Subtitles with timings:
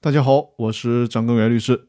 [0.00, 1.88] 大家好，我是张根源律师。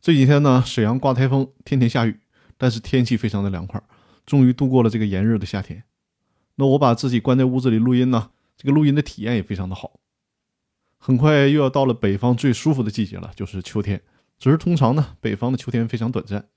[0.00, 2.18] 这几天呢，沈阳刮台风，天天下雨，
[2.58, 3.80] 但是天气非常的凉快，
[4.26, 5.84] 终于度过了这个炎热的夏天。
[6.56, 10.00] 那我把自己关在屋子里录音呢，这个录音的体验也非常的好。
[10.98, 14.02] 很快又要到了北方最舒服的季节了，就是秋天。
[14.36, 16.48] 只是通常呢，北方的秋天非常短暂。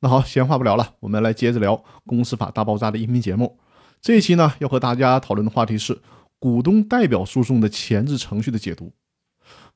[0.00, 3.58] 那好，闲话不聊了，我们来接着聊《公司法大爆炸》的音频节目。
[4.00, 6.00] 这一期呢，要和大家讨论的话题是
[6.38, 8.94] 股东代表诉讼的前置程序的解读。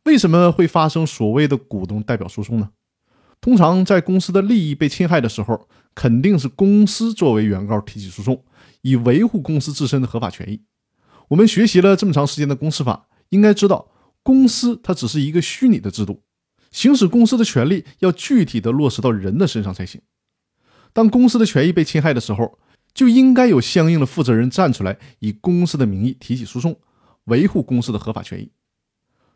[0.09, 2.71] 为什么会发生所谓的股东代表诉讼呢？
[3.43, 8.43] 通常在公司的利益被侵害的时候，肯定是公司作为原告提起诉讼，
[8.80, 10.63] 以维护公司自身的合法权益。
[11.29, 13.91] 我们学习了这么长时间的公司法，应该知道，
[14.23, 16.23] 公司它只是一个虚拟的制度，
[16.71, 20.01] 行使公司的权利要具体的落实到人的身上才行。
[20.95, 22.59] 当公司的权益被侵害的时候，
[22.95, 26.75] 就应该有相应的负责人站出来，以公司的名义提起诉讼，
[27.25, 28.51] 维护公司的合法权益。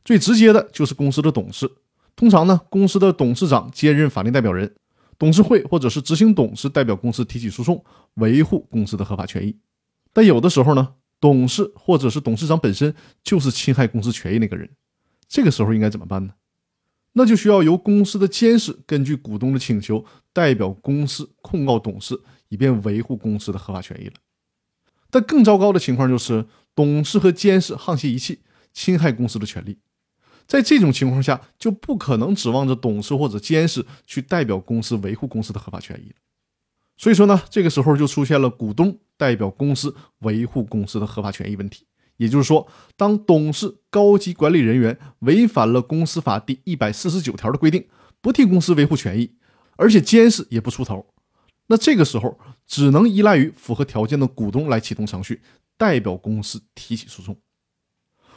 [0.05, 1.71] 最直接的就是公司的董事，
[2.17, 4.75] 通常呢，公司的董事长兼任法定代表人，
[5.19, 9.57] 董事会或者是执行董事代表公司提起诉讼，维护公司的合法权益。
[10.13, 14.69] 但有的时候呢，董事或者是董事长本身就是侵害公司权益那个人，
[15.29, 16.35] 这个时候应该怎么办呢？
[17.15, 22.19] 那就需要由公司的监事根据股东的请求，代表公司控告董事，
[22.49, 24.15] 以便维护公司的合法权益了。
[25.11, 28.41] 但更糟糕的情况就是，董事和监事沆瀣一气，
[28.73, 29.77] 侵害公司的权利。
[30.47, 36.17] 在这种情况下，就不可能指望着董事或者监事去代表公司维护公司的合法权益了。
[36.99, 41.87] 所以说呢，这个时候就出现了股东代表公司维护公司的合法权益问题。
[42.19, 47.89] 也就是说，当董事、高级管理人员违反了公司法第一百四十九条的规定，
[48.21, 49.35] 不替公司维护权益，
[49.77, 51.07] 而且监事也不出头，
[51.69, 55.41] 那这个时候只能依赖于符合条件的股东来启动程序，
[55.77, 57.37] 代表公司提起诉讼。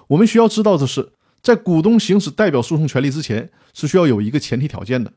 [0.08, 1.12] 我们需要知道的是。
[1.46, 5.14] 在股东行使代表诉讼权利之前，是需要有一个前提条件的。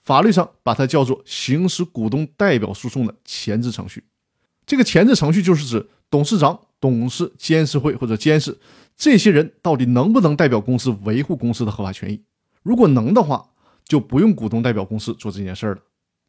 [0.00, 4.02] 法律上把它叫做行使股东代表诉讼的前置程序。
[4.64, 8.58] 这个前置程序就是指董事长、董事、监事会或者监事
[8.96, 12.22] 这些人到底能不能代表公司维护公司的合法权益。
[12.62, 13.46] 如果能的话，
[13.84, 15.78] 就不用股东代表公司做这件事了。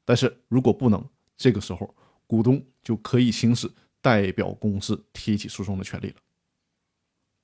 [0.03, 1.01] 但是如果不能，
[1.37, 1.95] 这个时候
[2.27, 3.71] 股东就可以行使
[4.01, 6.15] 代表公司提起诉讼的权利了。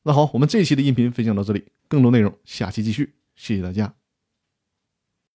[0.04, 1.66] 那好，我们这一期的音频分享到这里。
[1.88, 3.16] 更多内容，下期继续。
[3.36, 4.03] 谢谢大家。